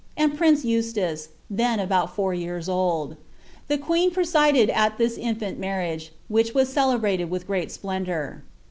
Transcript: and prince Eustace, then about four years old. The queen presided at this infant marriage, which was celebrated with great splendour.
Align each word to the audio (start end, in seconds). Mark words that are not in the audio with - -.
and 0.17 0.35
prince 0.35 0.65
Eustace, 0.65 1.29
then 1.47 1.79
about 1.79 2.15
four 2.15 2.33
years 2.33 2.67
old. 2.67 3.17
The 3.67 3.77
queen 3.77 4.09
presided 4.09 4.71
at 4.71 4.97
this 4.97 5.15
infant 5.15 5.59
marriage, 5.59 6.11
which 6.27 6.55
was 6.55 6.73
celebrated 6.73 7.29
with 7.29 7.45
great 7.45 7.71
splendour. 7.71 8.41